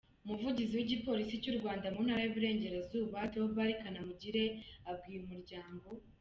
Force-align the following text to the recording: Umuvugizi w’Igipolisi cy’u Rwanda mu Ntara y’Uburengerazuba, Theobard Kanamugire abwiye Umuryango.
Umuvugizi 0.25 0.73
w’Igipolisi 0.75 1.41
cy’u 1.43 1.55
Rwanda 1.59 1.85
mu 1.93 1.99
Ntara 2.05 2.21
y’Uburengerazuba, 2.23 3.29
Theobard 3.31 3.73
Kanamugire 3.83 4.43
abwiye 4.91 5.19
Umuryango. 5.25 5.87